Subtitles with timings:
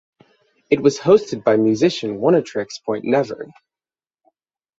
[0.71, 3.51] It was hosted by musician Oneohtrix Point Never.